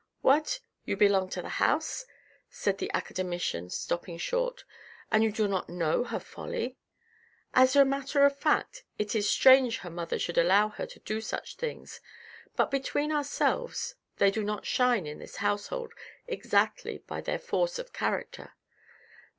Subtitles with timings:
[0.21, 0.61] "What!
[0.83, 2.05] you belong to the house?"
[2.49, 4.63] said the academician stopping short,"
[5.11, 6.75] and you do not know her folly?
[7.53, 11.21] As a matter of fact it is strange her mother should allow her to do
[11.21, 12.01] such things,
[12.55, 15.93] but between ourselves, they do not shine in this household
[16.27, 18.55] exactly by their force of character.